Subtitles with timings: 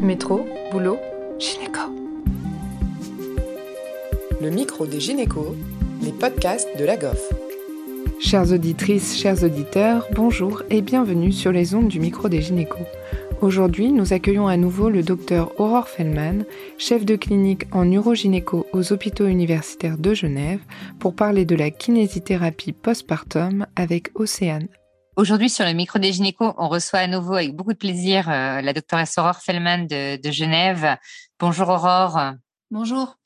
[0.00, 0.98] Métro, boulot,
[1.38, 1.80] gynéco.
[4.42, 5.54] Le micro des gynécos,
[6.02, 7.32] les podcasts de la GOF.
[8.20, 12.86] Chères auditrices, chers auditeurs, bonjour et bienvenue sur les ondes du micro des gynécos.
[13.40, 16.44] Aujourd'hui, nous accueillons à nouveau le docteur Aurore Fellman,
[16.76, 20.60] chef de clinique en urogynéco aux hôpitaux universitaires de Genève,
[20.98, 24.68] pour parler de la kinésithérapie postpartum avec Océane.
[25.16, 28.60] Aujourd'hui, sur le micro des gynécos, on reçoit à nouveau avec beaucoup de plaisir euh,
[28.60, 30.98] la doctoresse Aurore Fellman de, de, Genève.
[31.40, 32.34] Bonjour Aurore.
[32.70, 33.16] Bonjour.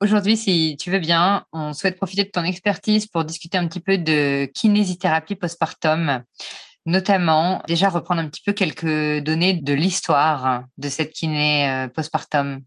[0.00, 3.80] Aujourd'hui, si tu veux bien, on souhaite profiter de ton expertise pour discuter un petit
[3.80, 6.22] peu de kinésithérapie postpartum,
[6.86, 12.62] notamment déjà reprendre un petit peu quelques données de l'histoire de cette kiné euh, postpartum.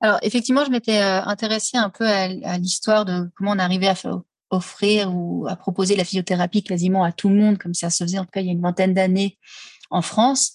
[0.00, 3.88] Alors effectivement, je m'étais euh, intéressée un peu à, à l'histoire de comment on arrivait
[3.88, 7.90] à faire offrir ou à proposer la physiothérapie quasiment à tout le monde, comme ça
[7.90, 9.38] se faisait en tout cas il y a une vingtaine d'années
[9.90, 10.54] en France.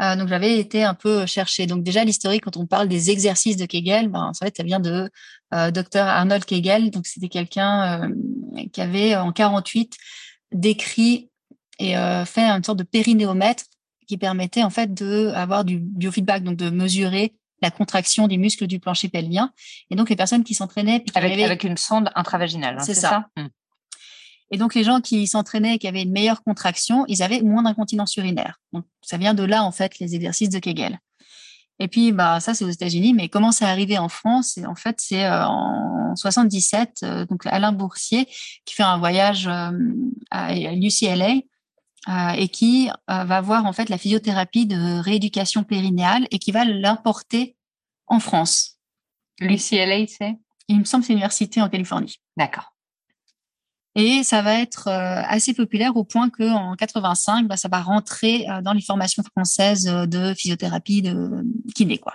[0.00, 1.66] Euh, donc j'avais été un peu chercher.
[1.66, 4.80] Donc déjà l'historique quand on parle des exercices de Kegel, ben en fait ça vient
[4.80, 5.10] de
[5.54, 6.90] euh, docteur Arnold Kegel.
[6.90, 9.96] Donc c'était quelqu'un euh, qui avait en 48
[10.52, 11.30] décrit
[11.78, 11.94] et
[12.26, 13.64] fait une sorte de périnéomètre
[14.06, 18.66] qui permettait en fait de avoir du biofeedback, donc de mesurer la contraction des muscles
[18.66, 19.52] du plancher pelvien.
[19.90, 21.04] Et donc, les personnes qui s'entraînaient...
[21.14, 23.42] Avec, avec une sonde intravaginale, hein, c'est ça, ça?
[23.42, 23.48] Mmh.
[24.52, 27.62] Et donc, les gens qui s'entraînaient et qui avaient une meilleure contraction, ils avaient moins
[27.62, 28.58] d'incontinence urinaire.
[28.72, 30.98] Donc, ça vient de là, en fait, les exercices de Kegel.
[31.78, 34.58] Et puis, bah, ça, c'est aux États-Unis, mais comment c'est arrivé en France?
[34.58, 38.26] Et En fait, c'est euh, en 77, euh, donc Alain Boursier,
[38.64, 39.70] qui fait un voyage euh,
[40.30, 41.36] à UCLA
[42.08, 46.50] euh, et qui euh, va voir en fait la physiothérapie de rééducation périnéale et qui
[46.50, 47.56] va l'importer
[48.06, 48.78] en France.
[49.38, 50.38] L'UCLA, c'est?
[50.68, 52.16] Il me semble que c'est l'université en Californie.
[52.38, 52.74] D'accord.
[53.96, 58.46] Et ça va être euh, assez populaire au point qu'en 85, bah, ça va rentrer
[58.62, 61.98] dans les formations françaises de physiothérapie de kiné.
[61.98, 62.14] Quoi.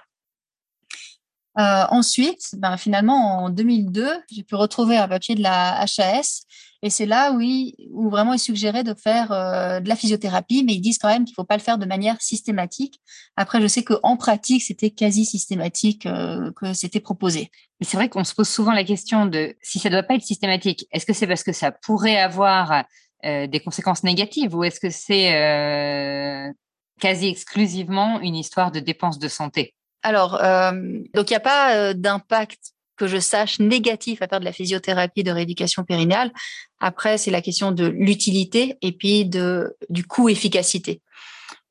[1.57, 6.45] Ensuite, ben, finalement, en 2002, j'ai pu retrouver un papier de la HAS
[6.85, 10.75] et c'est là où, où vraiment ils suggéraient de faire euh, de la physiothérapie, mais
[10.75, 13.01] ils disent quand même qu'il ne faut pas le faire de manière systématique.
[13.35, 17.49] Après, je sais qu'en pratique, c'était quasi systématique euh, que c'était proposé.
[17.79, 20.13] Mais c'est vrai qu'on se pose souvent la question de si ça ne doit pas
[20.13, 22.83] être systématique, est-ce que c'est parce que ça pourrait avoir
[23.25, 26.53] euh, des conséquences négatives ou est-ce que c'est euh,
[27.01, 29.73] quasi exclusivement une histoire de dépenses de santé?
[30.03, 30.71] Alors, euh,
[31.15, 34.51] donc il n'y a pas euh, d'impact que je sache négatif à faire de la
[34.51, 36.31] physiothérapie de rééducation périnéale.
[36.79, 41.01] Après, c'est la question de l'utilité et puis de du coût efficacité.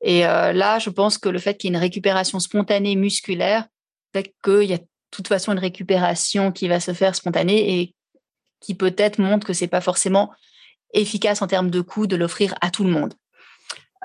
[0.01, 3.65] Et euh, là, je pense que le fait qu'il y ait une récupération spontanée musculaire
[4.13, 7.95] fait qu'il y a de toute façon une récupération qui va se faire spontanée et
[8.61, 10.31] qui peut-être montre que c'est pas forcément
[10.93, 13.13] efficace en termes de coût de l'offrir à tout le monde.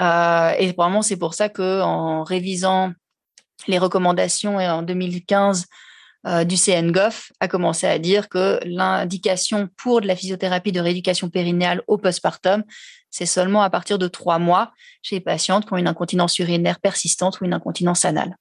[0.01, 2.93] Euh, et vraiment, c'est pour ça que en révisant
[3.69, 5.67] les recommandations en 2015
[6.27, 11.31] euh, du CNGOF a commencé à dire que l'indication pour de la physiothérapie de rééducation
[11.31, 12.63] périnéale au postpartum,
[13.11, 14.73] c'est seulement à partir de trois mois
[15.03, 18.37] chez les patientes qui ont une incontinence urinaire persistante ou une incontinence anale.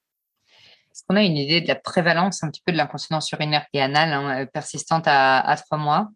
[0.92, 3.80] Est-ce qu'on a une idée de la prévalence un petit peu de l'incontinence urinaire et
[3.80, 6.08] anale hein, persistante à, à trois mois?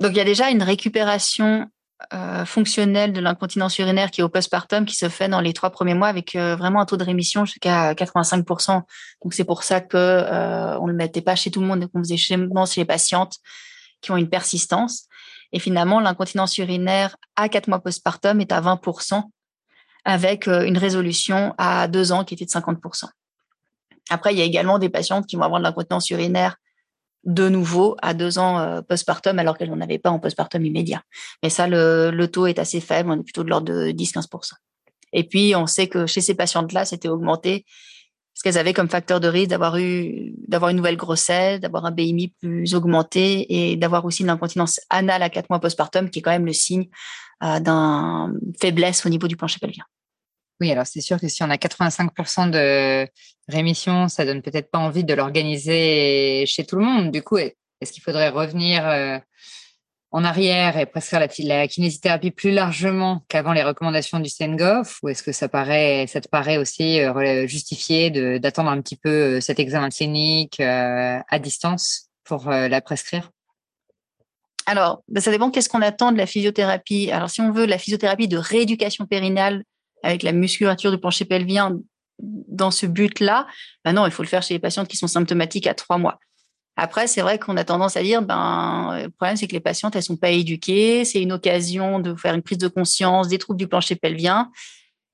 [0.00, 1.66] Donc il y a déjà une récupération
[2.12, 5.70] euh, fonctionnelle de l'incontinence urinaire qui est au postpartum qui se fait dans les trois
[5.70, 8.82] premiers mois avec euh, vraiment un taux de rémission jusqu'à 85%.
[9.22, 12.00] Donc c'est pour ça que euh, on le mettait pas chez tout le monde, qu'on
[12.00, 13.36] faisait chez, chez les patientes
[14.00, 15.06] qui ont une persistance.
[15.52, 19.22] Et finalement, l'incontinence urinaire à quatre mois postpartum est à 20%
[20.04, 23.08] avec euh, une résolution à deux ans qui était de 50%.
[24.10, 26.56] Après, il y a également des patientes qui vont avoir de l'incontinence urinaire
[27.26, 31.02] de nouveau à deux ans euh, postpartum alors qu'elles n'en avaient pas en postpartum immédiat.
[31.42, 34.52] Mais ça, le, taux est assez faible, on est plutôt de l'ordre de 10-15%.
[35.12, 37.66] Et puis, on sait que chez ces patientes-là, c'était augmenté
[38.32, 41.90] parce qu'elles avaient comme facteur de risque d'avoir eu d'avoir une nouvelle grossesse, d'avoir un
[41.90, 46.22] BMI plus augmenté et d'avoir aussi une incontinence anale à quatre mois postpartum, qui est
[46.22, 46.88] quand même le signe
[47.42, 49.84] euh, d'un faiblesse au niveau du plancher pelvien.
[50.60, 53.06] Oui, alors c'est sûr que si on a 85% de
[53.48, 57.10] rémission, ça donne peut-être pas envie de l'organiser chez tout le monde.
[57.10, 59.18] Du coup, est-ce qu'il faudrait revenir euh,
[60.12, 65.22] en arrière et prescrire la, kinésithérapie plus largement qu'avant les recommandations du CNGOF ou est-ce
[65.22, 69.58] que ça paraît, ça te paraît aussi euh, justifié d'attendre un petit peu euh, cet
[69.58, 73.30] examen clinique à distance pour la prescrire?
[74.64, 77.10] Alors, ben, ça dépend qu'est-ce qu'on attend de la physiothérapie.
[77.12, 79.62] Alors, si on veut la physiothérapie de rééducation périnale
[80.02, 81.78] avec la musculature du plancher pelvien
[82.18, 83.46] dans ce but-là,
[83.84, 86.18] ben non, il faut le faire chez les patientes qui sont symptomatiques à trois mois.
[86.76, 89.96] Après, c'est vrai qu'on a tendance à dire, ben, le problème, c'est que les patientes,
[89.96, 91.06] elles sont pas éduquées.
[91.06, 94.50] C'est une occasion de faire une prise de conscience des troubles du plancher pelvien.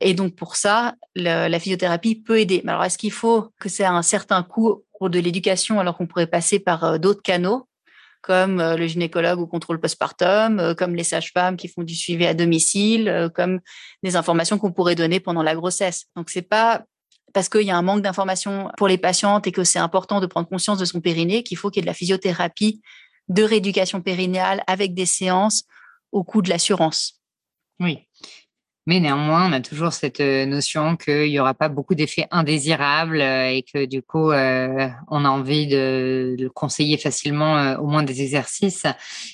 [0.01, 2.63] Et donc, pour ça, la physiothérapie peut aider.
[2.65, 6.09] Mais alors, est-ce qu'il faut que c'est un certain coût pour de l'éducation alors qu'on
[6.09, 7.69] pourrait passer par euh, d'autres canaux?
[8.23, 12.25] Comme euh, le gynécologue au contrôle postpartum, euh, comme les sages-femmes qui font du suivi
[12.25, 13.61] à domicile, comme
[14.03, 16.07] des informations qu'on pourrait donner pendant la grossesse.
[16.17, 16.85] Donc, c'est pas
[17.35, 20.27] parce qu'il y a un manque d'informations pour les patientes et que c'est important de
[20.27, 22.81] prendre conscience de son périnée qu'il faut qu'il y ait de la physiothérapie
[23.29, 25.65] de rééducation périnéale avec des séances
[26.11, 27.21] au coût de l'assurance.
[27.81, 28.07] Oui.
[28.87, 33.21] Mais néanmoins, on a toujours cette euh, notion qu'il n'y aura pas beaucoup d'effets indésirables
[33.21, 38.21] euh, et que du coup, euh, on a envie de, conseiller facilement au moins des
[38.23, 38.85] exercices.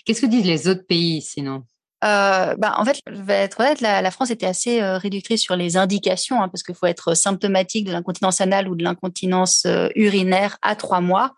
[0.04, 1.64] Qu'est-ce que disent les autres pays sinon?
[2.00, 6.40] Bah, en fait, je vais être honnête, la, France était assez réductrice sur les indications,
[6.40, 9.66] hein, parce qu'il faut être symptomatique de l'incontinence anale ou de l'incontinence
[9.96, 11.34] urinaire à trois mois.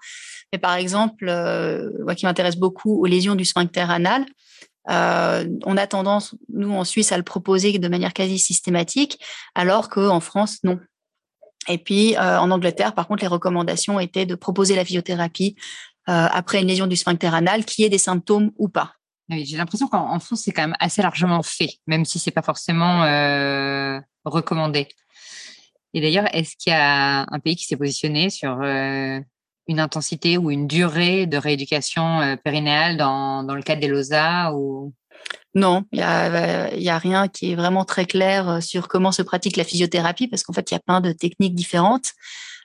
[0.53, 1.25] Mais par exemple,
[2.05, 4.27] moi qui m'intéresse beaucoup aux lésions du sphincter anal,
[4.89, 9.19] euh, on a tendance, nous en Suisse, à le proposer de manière quasi systématique,
[9.55, 10.79] alors qu'en France, non.
[11.69, 15.57] Et puis euh, en Angleterre, par contre, les recommandations étaient de proposer la physiothérapie
[16.09, 18.95] euh, après une lésion du sphincter anal, qui ait des symptômes ou pas.
[19.29, 22.43] Oui, j'ai l'impression qu'en France, c'est quand même assez largement fait, même si c'est pas
[22.43, 23.03] forcément
[24.25, 24.89] recommandé.
[25.95, 28.61] Et d'ailleurs, est-ce qu'il y a un pays qui s'est positionné sur
[29.71, 34.93] une intensité ou une durée de rééducation euh, périnéale dans, le cadre des LOSA ou...
[35.55, 39.13] Non, il n'y a, y a rien qui est vraiment très clair euh, sur comment
[39.13, 42.13] se pratique la physiothérapie, parce qu'en fait, il y a plein de techniques différentes,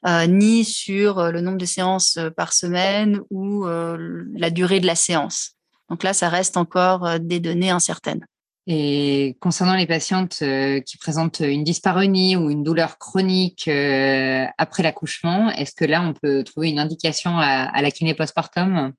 [0.08, 5.54] euh, ni sur le nombre de séances par semaine ou la durée de la séance.
[5.90, 8.26] Donc là, ça reste encore des données incertaines.
[8.68, 14.82] Et concernant les patientes euh, qui présentent une dyspareunie ou une douleur chronique euh, après
[14.82, 18.92] l'accouchement, est-ce que là, on peut trouver une indication à, la kiné postpartum?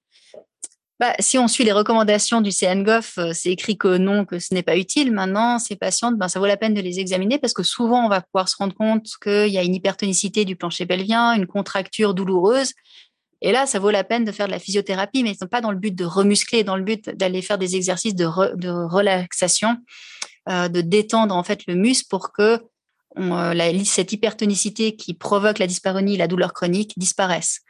[1.01, 4.55] Bah, si on suit les recommandations du CNGOF, euh, c'est écrit que non, que ce
[4.55, 5.13] n'est pas utile.
[5.13, 8.09] Maintenant, ces patientes, ben, ça vaut la peine de les examiner parce que souvent, on
[8.09, 12.15] va pouvoir se rendre compte qu'il y a une hypertonicité du plancher pelvien, une contracture
[12.15, 12.73] douloureuse.
[13.43, 15.79] Et là, ça vaut la peine de faire de la physiothérapie, mais pas dans le
[15.79, 19.77] but de remuscler, dans le but d'aller faire des exercices de, relaxation,
[20.49, 22.61] euh, de détendre en fait le muscle pour que
[23.19, 27.61] euh, cette hypertonicité qui provoque la dyspareunie, la douleur chronique disparaisse.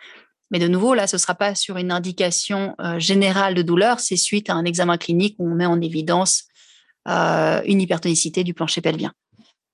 [0.52, 3.98] Mais de nouveau, là, ce ne sera pas sur une indication euh, générale de douleur,
[3.98, 6.44] c'est suite à un examen clinique où on met en évidence
[7.08, 9.12] une hypertonicité du plancher pelvien.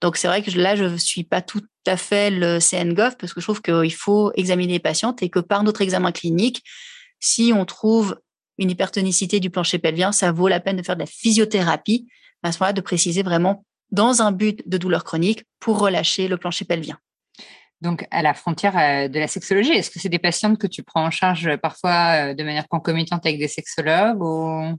[0.03, 3.33] Donc c'est vrai que là, je ne suis pas tout à fait le CNGOF parce
[3.33, 6.63] que je trouve qu'il faut examiner les patientes et que par notre examen clinique,
[7.21, 8.21] si on trouve
[8.59, 12.09] une hypertonicité du plancher pelvien, ça vaut la peine de faire de la physiothérapie,
[12.43, 16.37] à ce moment-là, de préciser vraiment dans un but de douleur chronique pour relâcher le
[16.37, 16.99] plancher pelvien.
[17.81, 20.83] Donc, à la frontière euh, de la sexologie, est-ce que c'est des patientes que tu
[20.83, 24.79] prends en charge parfois euh, de manière concomitante avec des sexologues ou...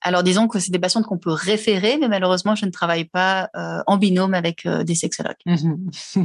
[0.00, 3.50] Alors, disons que c'est des patientes qu'on peut référer, mais malheureusement, je ne travaille pas
[3.56, 5.36] euh, en binôme avec euh, des sexologues.
[5.46, 5.90] Mhm.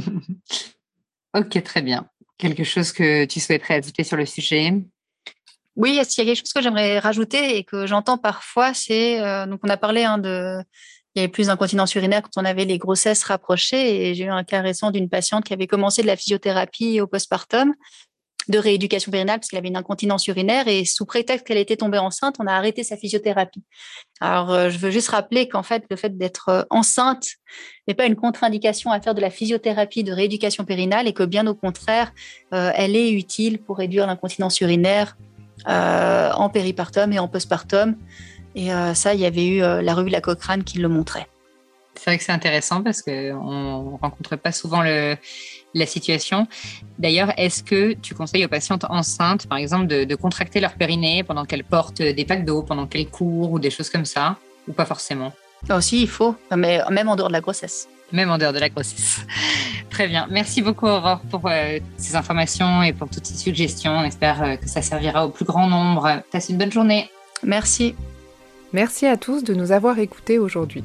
[1.36, 2.08] ok, très bien.
[2.38, 4.74] Quelque chose que tu souhaiterais ajouter sur le sujet?
[5.76, 9.46] Oui, s'il y a quelque chose que j'aimerais rajouter et que j'entends parfois, c'est euh,
[9.46, 10.62] donc on a parlé hein, de
[11.14, 14.30] il y avait plus d'incontinence urinaire quand on avait les grossesses rapprochées et j'ai eu
[14.30, 17.72] un cas récent d'une patiente qui avait commencé de la physiothérapie au postpartum
[18.48, 21.98] de rééducation périnale parce qu'elle avait une incontinence urinaire et sous prétexte qu'elle était tombée
[21.98, 23.62] enceinte, on a arrêté sa physiothérapie.
[24.20, 27.26] Alors, euh, je veux juste rappeler qu'en fait, le fait d'être euh, enceinte
[27.88, 31.46] n'est pas une contre-indication à faire de la physiothérapie de rééducation périnale et que bien
[31.46, 32.12] au contraire,
[32.52, 35.16] euh, elle est utile pour réduire l'incontinence urinaire
[35.66, 37.96] en péripartum et en postpartum.
[38.54, 41.26] Et ça, il y avait eu la revue La Cochrane qui le montrait.
[41.96, 45.16] C'est vrai que c'est intéressant parce qu'on ne rencontre pas souvent le,
[45.74, 46.46] la situation.
[46.98, 51.44] D'ailleurs, est-ce que tu conseilles aux patientes enceintes, par exemple, de, contracter leur périnée pendant
[51.44, 54.86] qu'elles portent des packs d'eau, pendant qu'elles courent ou des choses comme ça Ou pas
[54.86, 55.32] forcément?
[55.70, 57.88] Aussi, il faut, mais même en dehors de la grossesse.
[58.12, 59.24] Même en dehors de la grossesse.
[59.90, 60.26] Très bien.
[60.30, 63.92] Merci beaucoup, Aurore, pour euh, ces informations et pour toutes ces suggestions.
[63.92, 66.22] On espère euh, que ça servira au plus grand nombre.
[66.30, 67.10] Passe une bonne journée.
[67.42, 67.94] Merci.
[68.72, 70.84] Merci à tous de nous avoir écoutés aujourd'hui.